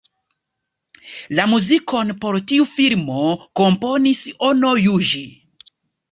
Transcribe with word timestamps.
La 1.39 1.43
muzikon 1.49 2.13
por 2.23 2.37
tiu 2.51 2.65
filmo 2.71 3.17
komponis 3.61 4.23
Ono 4.47 4.71
Juĝi. 4.85 5.21